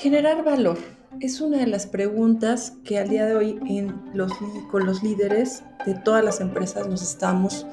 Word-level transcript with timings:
Generar 0.00 0.42
valor 0.42 0.78
es 1.20 1.42
una 1.42 1.58
de 1.58 1.66
las 1.66 1.86
preguntas 1.86 2.72
que 2.84 2.98
al 2.98 3.10
día 3.10 3.26
de 3.26 3.36
hoy 3.36 3.60
con 4.70 4.86
los 4.86 5.02
líderes 5.02 5.62
de 5.84 5.92
todas 5.92 6.24
las 6.24 6.40
empresas 6.40 6.88
nos 6.88 7.02
estamos 7.02 7.66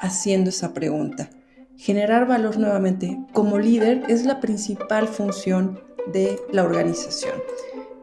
haciendo 0.00 0.48
esa 0.48 0.72
pregunta. 0.72 1.28
Generar 1.76 2.26
valor 2.26 2.56
nuevamente 2.56 3.20
como 3.34 3.58
líder 3.58 4.04
es 4.08 4.24
la 4.24 4.40
principal 4.40 5.06
función 5.06 5.78
de 6.10 6.40
la 6.50 6.64
organización. 6.64 7.34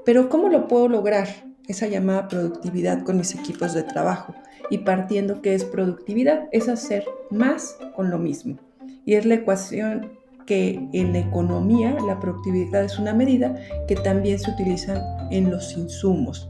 Pero 0.06 0.30
¿cómo 0.30 0.50
lo 0.50 0.68
puedo 0.68 0.88
lograr? 0.88 1.28
Esa 1.68 1.88
llamada 1.88 2.28
productividad 2.28 3.02
con 3.02 3.18
mis 3.18 3.34
equipos 3.34 3.74
de 3.74 3.82
trabajo. 3.82 4.36
Y 4.70 4.80
partiendo 4.80 5.42
que 5.42 5.56
es 5.56 5.66
productividad, 5.66 6.48
es 6.52 6.70
hacer 6.70 7.06
más 7.32 7.76
con 7.96 8.12
lo 8.12 8.20
mismo. 8.20 8.60
Y 9.04 9.16
es 9.16 9.26
la 9.26 9.34
ecuación 9.34 10.12
que 10.48 10.90
en 10.94 11.14
la 11.14 11.20
economía 11.20 11.96
la 12.08 12.20
productividad 12.20 12.84
es 12.84 12.98
una 12.98 13.14
medida 13.14 13.56
que 13.88 13.96
también 13.96 14.40
se 14.40 14.50
utiliza 14.50 15.04
en 15.30 15.52
los 15.52 15.78
insumos. 15.78 16.50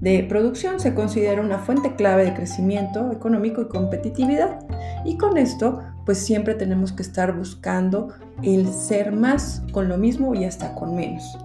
De 0.00 0.22
producción 0.22 0.78
se 0.78 0.94
considera 0.94 1.42
una 1.42 1.58
fuente 1.58 1.96
clave 1.96 2.24
de 2.24 2.34
crecimiento 2.34 3.10
económico 3.10 3.60
y 3.60 3.68
competitividad 3.68 4.60
y 5.04 5.18
con 5.18 5.36
esto 5.36 5.80
pues 6.06 6.18
siempre 6.18 6.54
tenemos 6.54 6.92
que 6.92 7.02
estar 7.02 7.36
buscando 7.36 8.08
el 8.42 8.72
ser 8.72 9.12
más 9.12 9.62
con 9.72 9.88
lo 9.88 9.98
mismo 9.98 10.34
y 10.34 10.44
hasta 10.44 10.74
con 10.76 10.94
menos. 10.94 11.36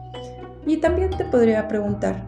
Y 0.68 0.78
también 0.78 1.10
te 1.10 1.26
podría 1.26 1.68
preguntar, 1.68 2.24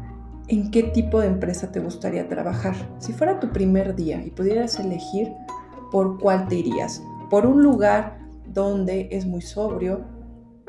¿en 0.47 0.71
qué 0.71 0.83
tipo 0.83 1.21
de 1.21 1.27
empresa 1.27 1.71
te 1.71 1.79
gustaría 1.79 2.27
trabajar? 2.27 2.75
Si 2.97 3.13
fuera 3.13 3.39
tu 3.39 3.49
primer 3.51 3.95
día 3.95 4.21
y 4.25 4.31
pudieras 4.31 4.79
elegir, 4.79 5.31
¿por 5.91 6.19
cuál 6.19 6.47
te 6.47 6.55
irías? 6.55 7.01
¿Por 7.29 7.45
un 7.45 7.61
lugar 7.63 8.24
donde 8.47 9.09
es 9.11 9.25
muy 9.25 9.41
sobrio, 9.41 10.01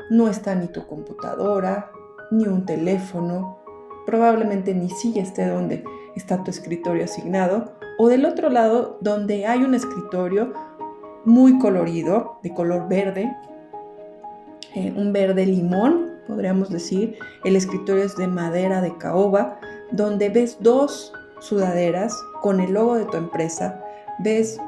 no 0.09 0.29
está 0.29 0.55
ni 0.55 0.67
tu 0.67 0.85
computadora, 0.87 1.91
ni 2.31 2.45
un 2.45 2.65
teléfono, 2.65 3.59
probablemente 4.05 4.73
ni 4.73 4.89
sigue 4.89 5.21
esté 5.21 5.47
donde 5.47 5.83
está 6.15 6.43
tu 6.43 6.51
escritorio 6.51 7.03
asignado, 7.03 7.73
o 7.97 8.07
del 8.07 8.25
otro 8.25 8.49
lado 8.49 8.97
donde 9.01 9.45
hay 9.45 9.63
un 9.63 9.73
escritorio 9.73 10.53
muy 11.25 11.59
colorido, 11.59 12.39
de 12.43 12.53
color 12.53 12.87
verde, 12.87 13.35
eh, 14.75 14.93
un 14.95 15.11
verde 15.11 15.45
limón, 15.45 16.11
podríamos 16.27 16.69
decir, 16.69 17.17
el 17.43 17.55
escritorio 17.55 18.03
es 18.03 18.15
de 18.15 18.27
madera 18.27 18.81
de 18.81 18.95
caoba, 18.97 19.59
donde 19.91 20.29
ves 20.29 20.57
dos 20.61 21.13
sudaderas 21.39 22.17
con 22.41 22.59
el 22.59 22.73
logo 22.73 22.95
de 22.95 23.05
tu 23.05 23.17
empresa, 23.17 23.83
ves 24.19 24.59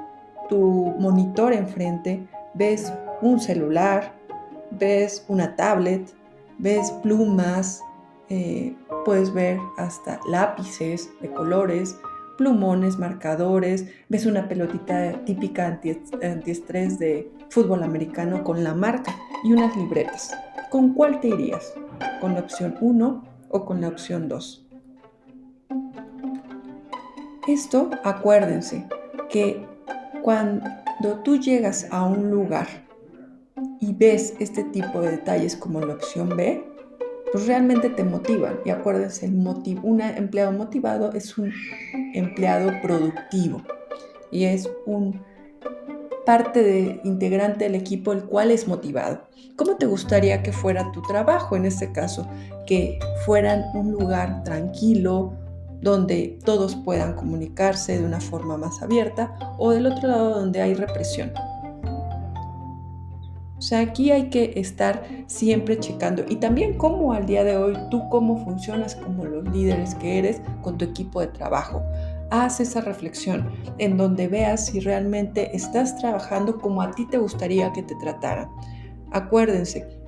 tu 0.49 0.93
monitor 0.99 1.53
enfrente, 1.53 2.27
ves 2.53 2.91
un 3.21 3.39
celular, 3.39 4.13
ves 4.71 5.25
una 5.27 5.55
tablet, 5.55 6.13
ves 6.57 6.91
plumas, 7.03 7.81
eh, 8.29 8.75
puedes 9.05 9.33
ver 9.33 9.59
hasta 9.77 10.19
lápices 10.27 11.09
de 11.21 11.31
colores, 11.31 11.97
plumones, 12.37 12.97
marcadores, 12.97 13.85
ves 14.07 14.25
una 14.25 14.47
pelotita 14.47 15.25
típica 15.25 15.79
antiestrés 16.21 16.99
de 16.99 17.31
fútbol 17.49 17.83
americano 17.83 18.43
con 18.43 18.63
la 18.63 18.73
marca 18.73 19.15
y 19.43 19.51
unas 19.51 19.75
libretas. 19.75 20.31
¿Con 20.69 20.93
cuál 20.93 21.19
te 21.19 21.29
irías? 21.29 21.73
¿Con 22.21 22.35
la 22.35 22.41
opción 22.41 22.77
1 22.79 23.23
o 23.49 23.65
con 23.65 23.81
la 23.81 23.87
opción 23.87 24.29
2? 24.29 24.65
Esto, 27.47 27.89
acuérdense 28.03 28.87
que 29.29 29.65
cuando 30.21 30.69
tú 31.23 31.37
llegas 31.37 31.87
a 31.91 32.05
un 32.05 32.29
lugar 32.29 32.67
y 33.79 33.93
ves 33.93 34.33
este 34.39 34.63
tipo 34.65 35.01
de 35.01 35.11
detalles 35.11 35.55
como 35.55 35.79
la 35.81 35.93
opción 35.93 36.29
B, 36.35 36.63
pues 37.31 37.47
realmente 37.47 37.89
te 37.89 38.03
motivan. 38.03 38.59
Y 38.65 38.69
acuérdense, 38.69 39.25
el 39.25 39.33
un 39.83 40.01
empleado 40.01 40.51
motivado 40.51 41.13
es 41.13 41.37
un 41.37 41.53
empleado 42.13 42.71
productivo 42.81 43.61
y 44.31 44.45
es 44.45 44.69
un 44.85 45.21
parte 46.25 46.61
de 46.61 47.01
integrante 47.05 47.65
del 47.65 47.75
equipo 47.75 48.11
el 48.11 48.23
cual 48.25 48.51
es 48.51 48.67
motivado. 48.67 49.27
¿Cómo 49.55 49.77
te 49.77 49.85
gustaría 49.85 50.43
que 50.43 50.51
fuera 50.51 50.91
tu 50.91 51.01
trabajo 51.01 51.55
en 51.55 51.65
este 51.65 51.91
caso? 51.91 52.27
Que 52.67 52.99
fueran 53.25 53.63
un 53.73 53.91
lugar 53.91 54.43
tranquilo, 54.43 55.33
donde 55.81 56.39
todos 56.43 56.75
puedan 56.75 57.13
comunicarse 57.15 57.97
de 57.97 58.05
una 58.05 58.19
forma 58.19 58.57
más 58.57 58.81
abierta 58.81 59.35
o 59.57 59.71
del 59.71 59.87
otro 59.87 60.07
lado 60.07 60.39
donde 60.39 60.61
hay 60.61 60.73
represión. 60.73 61.31
O 63.59 63.61
sea, 63.61 63.81
aquí 63.81 64.09
hay 64.11 64.29
que 64.29 64.53
estar 64.55 65.03
siempre 65.27 65.77
checando 65.77 66.23
y 66.29 66.37
también 66.37 66.77
cómo 66.77 67.11
al 67.11 67.25
día 67.25 67.43
de 67.43 67.57
hoy 67.57 67.77
tú 67.91 68.07
cómo 68.09 68.37
funcionas 68.45 68.95
como 68.95 69.25
los 69.25 69.43
líderes 69.53 69.95
que 69.95 70.17
eres 70.17 70.41
con 70.61 70.77
tu 70.77 70.85
equipo 70.85 71.19
de 71.19 71.27
trabajo. 71.27 71.83
Haz 72.31 72.61
esa 72.61 72.79
reflexión 72.79 73.51
en 73.77 73.97
donde 73.97 74.29
veas 74.29 74.67
si 74.67 74.79
realmente 74.79 75.53
estás 75.53 75.97
trabajando 75.97 76.57
como 76.57 76.81
a 76.81 76.91
ti 76.91 77.05
te 77.07 77.17
gustaría 77.17 77.73
que 77.73 77.83
te 77.83 77.95
trataran. 77.95 78.49
Acuérdense, 79.11 79.99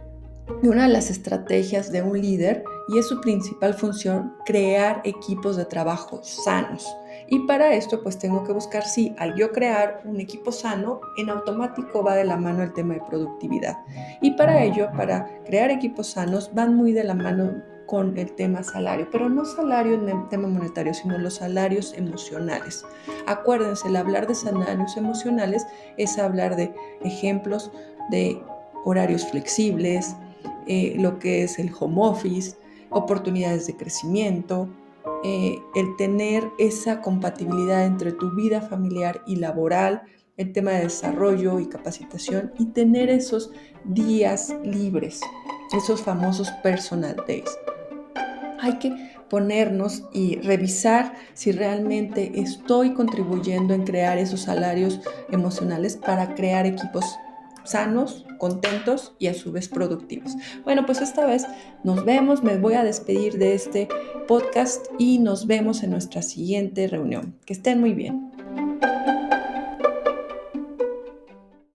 una 0.63 0.83
de 0.83 0.93
las 0.93 1.09
estrategias 1.09 1.91
de 1.91 2.03
un 2.03 2.21
líder 2.21 2.63
y 2.91 2.97
es 2.97 3.07
su 3.07 3.21
principal 3.21 3.73
función 3.73 4.35
crear 4.45 5.01
equipos 5.05 5.55
de 5.55 5.65
trabajo 5.65 6.19
sanos. 6.23 6.93
Y 7.27 7.39
para 7.47 7.73
esto 7.73 8.03
pues 8.03 8.19
tengo 8.19 8.43
que 8.43 8.51
buscar 8.51 8.83
si 8.83 9.15
al 9.17 9.35
yo 9.35 9.51
crear 9.51 10.01
un 10.03 10.19
equipo 10.19 10.51
sano, 10.51 10.99
en 11.17 11.29
automático 11.29 12.03
va 12.03 12.15
de 12.15 12.25
la 12.25 12.35
mano 12.35 12.61
el 12.63 12.73
tema 12.73 12.95
de 12.95 13.01
productividad. 13.07 13.77
Y 14.21 14.31
para 14.31 14.61
ello, 14.63 14.89
para 14.97 15.41
crear 15.45 15.71
equipos 15.71 16.07
sanos, 16.07 16.53
van 16.53 16.75
muy 16.75 16.91
de 16.91 17.05
la 17.05 17.13
mano 17.13 17.63
con 17.85 18.17
el 18.17 18.31
tema 18.33 18.63
salario, 18.63 19.07
pero 19.11 19.29
no 19.29 19.45
salario 19.45 19.93
en 19.93 20.09
el 20.09 20.27
tema 20.29 20.47
monetario, 20.47 20.93
sino 20.93 21.17
los 21.17 21.35
salarios 21.35 21.93
emocionales. 21.93 22.85
Acuérdense, 23.27 23.87
el 23.87 23.95
hablar 23.95 24.27
de 24.27 24.35
salarios 24.35 24.97
emocionales 24.97 25.65
es 25.97 26.17
hablar 26.17 26.55
de 26.55 26.73
ejemplos 27.03 27.71
de 28.09 28.41
horarios 28.83 29.25
flexibles, 29.27 30.15
eh, 30.67 30.95
lo 30.97 31.19
que 31.19 31.43
es 31.43 31.59
el 31.59 31.71
home 31.77 31.97
office, 31.97 32.55
oportunidades 32.91 33.65
de 33.67 33.75
crecimiento, 33.75 34.69
eh, 35.23 35.59
el 35.75 35.95
tener 35.97 36.49
esa 36.59 37.01
compatibilidad 37.01 37.85
entre 37.85 38.11
tu 38.11 38.31
vida 38.35 38.61
familiar 38.61 39.23
y 39.25 39.37
laboral, 39.37 40.03
el 40.37 40.51
tema 40.51 40.71
de 40.71 40.83
desarrollo 40.83 41.59
y 41.59 41.67
capacitación 41.67 42.53
y 42.57 42.67
tener 42.67 43.09
esos 43.09 43.51
días 43.83 44.55
libres, 44.63 45.21
esos 45.75 46.01
famosos 46.01 46.49
personal 46.63 47.15
days. 47.27 47.57
Hay 48.59 48.77
que 48.77 49.11
ponernos 49.29 50.03
y 50.11 50.37
revisar 50.37 51.13
si 51.33 51.51
realmente 51.51 52.39
estoy 52.39 52.93
contribuyendo 52.93 53.73
en 53.73 53.83
crear 53.83 54.17
esos 54.17 54.41
salarios 54.41 55.01
emocionales 55.31 55.97
para 55.97 56.35
crear 56.35 56.65
equipos 56.65 57.05
sanos, 57.63 58.25
contentos 58.37 59.13
y 59.19 59.27
a 59.27 59.33
su 59.33 59.51
vez 59.51 59.69
productivos. 59.69 60.35
Bueno, 60.63 60.85
pues 60.85 61.01
esta 61.01 61.25
vez 61.25 61.45
nos 61.83 62.05
vemos, 62.05 62.43
me 62.43 62.57
voy 62.57 62.73
a 62.73 62.83
despedir 62.83 63.37
de 63.37 63.53
este 63.53 63.87
podcast 64.27 64.87
y 64.97 65.19
nos 65.19 65.47
vemos 65.47 65.83
en 65.83 65.91
nuestra 65.91 66.21
siguiente 66.21 66.87
reunión. 66.87 67.35
Que 67.45 67.53
estén 67.53 67.79
muy 67.79 67.93
bien. 67.93 68.30